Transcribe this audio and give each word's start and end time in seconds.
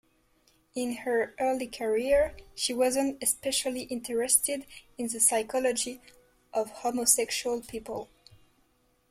In 0.73 0.95
her 0.95 1.35
early 1.39 1.67
career, 1.67 2.35
she 2.55 2.73
wasn't 2.73 3.21
especially 3.21 3.83
interested 3.83 4.65
in 4.97 5.07
the 5.09 5.19
psychology 5.19 6.01
of 6.55 6.71
homosexual 6.71 7.61
people. 7.61 8.09